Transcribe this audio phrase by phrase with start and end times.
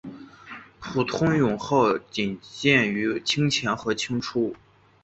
[0.79, 4.55] 普通勇号仅见于清前和清初。